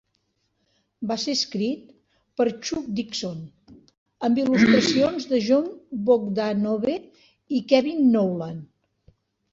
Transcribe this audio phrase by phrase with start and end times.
[1.09, 1.91] Va ser escrit
[2.41, 3.43] per Chuck Dixon,
[4.29, 5.69] amb il·lustracions de Jon
[6.09, 6.97] Bogdanove
[7.59, 8.59] i Kevin Nowlan.